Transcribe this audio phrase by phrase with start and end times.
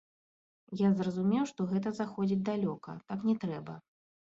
[0.79, 3.81] Я зразумеў, што гэта заходзіць далёка, так не трэба.